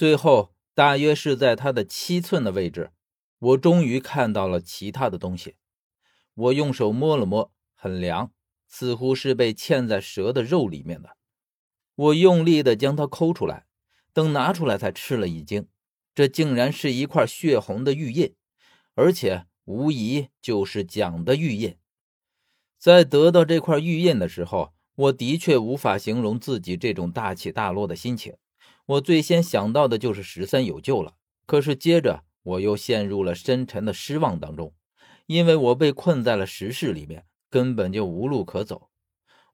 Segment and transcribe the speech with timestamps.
[0.00, 2.90] 最后，大约是在它的七寸的位置，
[3.38, 5.56] 我终于看到了其他的东西。
[6.32, 8.32] 我用手摸了摸，很凉，
[8.66, 11.18] 似乎是被嵌在蛇的肉里面的。
[11.96, 13.66] 我用力的将它抠出来，
[14.14, 15.68] 等拿出来才吃了一惊，
[16.14, 18.34] 这竟然是一块血红的玉印，
[18.94, 21.76] 而且无疑就是蒋的玉印。
[22.78, 28.38] 在得到这块玉印的时候，我的确无法形容自己这种大起大落的心情。
[28.90, 31.14] 我最先想到的就是十三有救了，
[31.46, 34.74] 可是接着我又陷入了深沉的失望当中，
[35.26, 38.88] 因为我被困在了石室里面，根本就无路可走。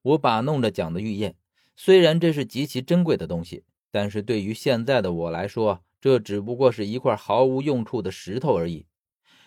[0.00, 1.34] 我把弄着蒋的玉印，
[1.76, 8.86] 虽然这是极其珍贵的东西，但是对于现在的我来说，这只不过是一块毫无用处的石头而已。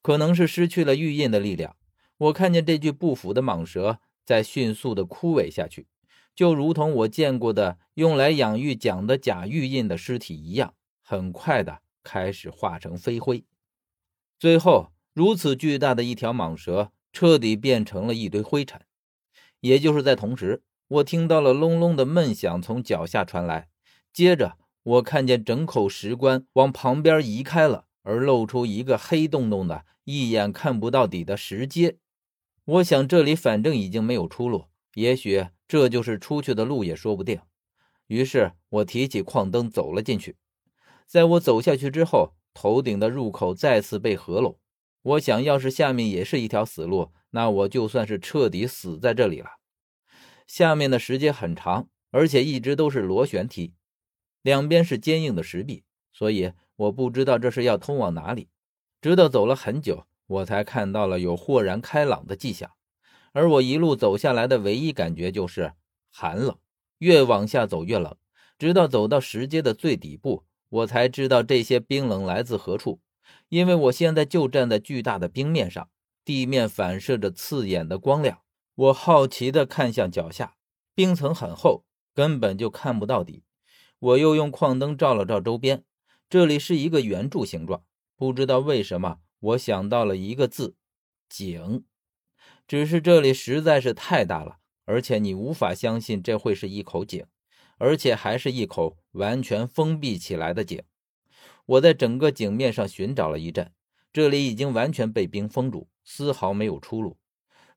[0.00, 1.74] 可能是失去了玉印的力量。
[2.18, 5.88] 我看见这具不腐的蟒蛇在迅速的枯萎下去，
[6.34, 13.44] 就如同我见过的用来养育蒋的假玉印的尸体一样，很快的开始化成飞灰。
[14.38, 18.80] 最后，如此巨大的一条蟒蛇彻底变成了一堆灰尘。
[19.60, 23.68] 也就是在同时，我听到了隆隆的闷响从脚下传来，
[24.12, 31.98] 接着我看见整口石棺往旁边移开了，而露出一个黑洞洞的、一眼看不到底的石阶。
[32.64, 37.40] 我想这里反正已经没有出路，也许这就是出去的路也说不定。
[38.06, 40.36] 于是我提起矿灯走了进去。
[41.06, 44.58] 在我走下去之后，头顶的入口再次被合拢。
[45.02, 49.50] 我想要是下面也是一条死路，那我就算是彻底死在这里了。
[50.46, 53.74] 下面的石阶很长，而且一直都是螺旋梯，
[54.42, 58.48] 两边是坚硬的石壁，所以我不知道这是要通往哪里。
[59.00, 60.06] 直到走了很久。
[60.28, 62.70] 我才看到了有豁然开朗的迹象，
[63.32, 65.72] 而我一路走下来的唯一感觉就是
[66.10, 66.56] 寒冷，
[66.98, 68.16] 越往下走越冷，
[68.58, 73.00] 直到走到石阶的最底部，我才知道这些冰冷来自何处。
[73.48, 75.88] 因为我现在就站在巨大的冰面上，
[76.24, 78.40] 地面反射着刺眼的光亮。
[78.74, 80.56] 我好奇地看向脚下，
[80.94, 81.84] 冰层很厚，
[82.14, 83.44] 根本就看不到底。
[83.98, 85.84] 我又用矿灯照了照周边，
[86.28, 87.84] 这里是一个圆柱形状，
[88.16, 89.18] 不知道为什么。
[89.40, 90.74] 我想到了一个字，
[91.28, 91.84] 井。
[92.66, 97.26] 只是这里实在是太大了，而且你无法相信这会是一口井，
[97.78, 100.82] 而且还是一口完全封闭起来的井。
[101.66, 103.72] 我在整个井面上寻找了一阵，
[104.12, 107.18] 这里已经完全被冰封住，丝毫没有出路。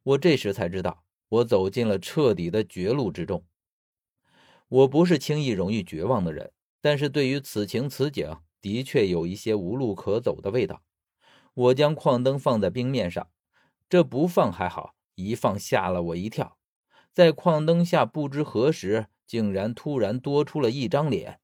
[0.04, 3.44] 我这时才知道，我走进了彻底的绝路之中。
[4.68, 6.52] 我不是轻易容易绝望的人，
[6.82, 10.82] 但是对于此情此景，的确有一些无路可走的味道。
[11.54, 13.28] 我将矿灯放在冰面上，
[13.90, 16.58] 这不放还好，一放吓了我一跳。
[17.14, 21.40] 在矿灯下，不知何时竟然突然多出了一张脸。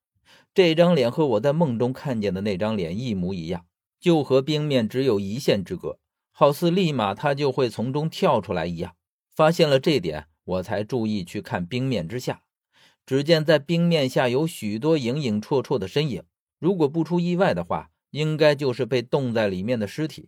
[0.53, 3.66] 这张脸和我在梦中看见的那张脸一模一样，
[4.00, 6.00] 就和冰面只有一线之隔，
[6.31, 8.96] 好似立马他就会从中跳出来一样。
[9.34, 12.44] 发现了这点，我才注意去看冰面之下。
[13.06, 16.24] 只见在冰面下有许多影影绰绰的身影，
[16.59, 17.90] 如果不出意外的话。
[18.12, 20.28] 应该就是被冻在里面的尸体。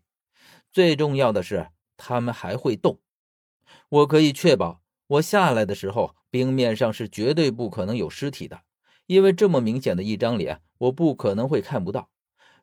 [0.71, 2.99] 最重要的是，他们还会动。
[3.89, 8.61] 我可以确保，我下来的时候，冰面上是绝对不可能有尸体的，
[9.05, 12.09] 因为这么明显的一张脸，我不可能会看不到。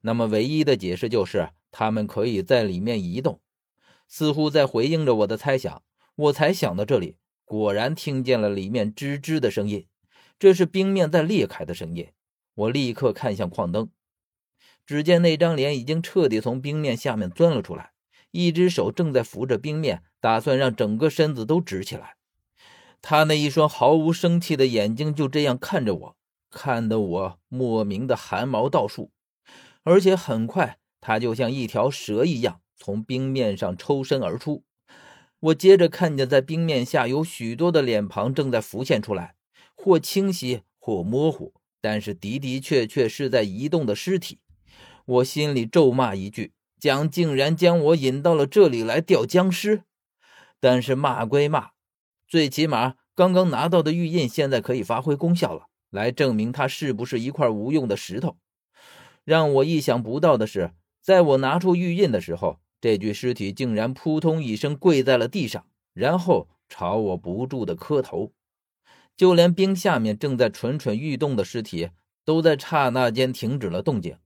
[0.02, 3.40] 那么，唯一的解释就是，他们可以在里面移动，
[4.08, 5.82] 似乎在回应着我的猜想。
[6.16, 9.86] 我才想到这里，果然听见了里面吱吱的声音，
[10.38, 12.08] 这是冰面在裂开的声音。
[12.54, 13.90] 我立刻看向矿灯。
[14.84, 17.92] 只见那张脸已经彻底从冰面下面钻了出来，
[18.30, 22.16] 一只手正在扶着冰面，打算让整个身子都直起来。
[23.02, 26.16] 他那一双毫无生气的眼睛就这样看着我，
[26.50, 29.10] 看得我莫名的汗毛倒竖。
[29.82, 34.64] 而且很快，他就像一条蛇一样从冰面上抽身而出。
[35.40, 39.36] 我接着看见，在冰面下有许多的脸庞正在浮现出来，
[39.74, 44.38] 或清晰，或模糊，但是的的确确是在移动的尸体。
[45.06, 49.82] 我心里咒骂一句：“蒋竟然将我引到了这里来钓僵尸！”
[50.58, 51.70] 但是骂归骂，
[52.26, 58.36] 最起码刚刚拿到的玉印现在可以发挥功效了，来证明它是不是一块无用的石头。
[59.24, 68.32] 让我意想不到的是，在我拿出玉印的时候，这具尸体竟然扑通一声跪在了地上，然后朝我不住的磕头。
[69.16, 71.90] 就连冰下面正在蠢蠢欲动的尸体，
[72.24, 74.16] 都在刹那间停止了动静。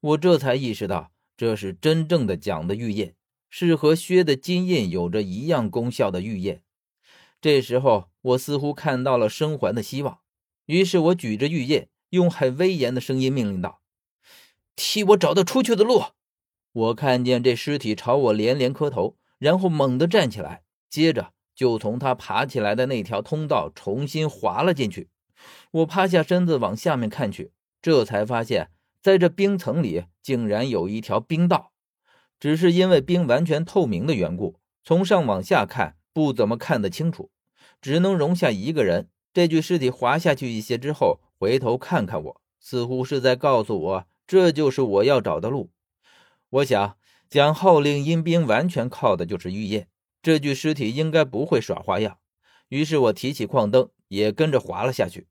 [0.00, 3.14] 我这才意识到，这是真正的蒋的玉印，
[3.50, 6.60] 是和薛的金印有着一样功效的玉印。
[7.40, 10.20] 这时候，我似乎看到了生还的希望，
[10.66, 13.82] 于是我举着玉印，用很威严的声音命令道
[14.76, 16.04] ：“替我找到出去的路。
[16.72, 25.10] 我看见这尸体朝我连连磕头，然后猛地站起来，接着就从他爬起来的那条通道重新滑了进去。
[25.70, 27.52] 我趴下身子往下面看去，
[27.82, 28.70] 这才发现，
[29.04, 31.72] 在这冰层里竟然有一条冰道，
[32.40, 37.30] 只是因为冰完全透明的缘故，从上往下看不怎么看得清楚，
[37.82, 39.10] 只能容下一个人。
[39.34, 45.70] 这具尸体滑下去一些之后，回头看看我，似乎是在告诉我，这就是我要找的路。
[46.48, 46.96] 我想，
[47.28, 49.86] 蒋号令阴兵完全靠的就是玉叶，
[50.22, 52.16] 这具尸体应该不会耍花样。
[52.70, 55.26] 于是我提起矿灯，也跟着滑了下去。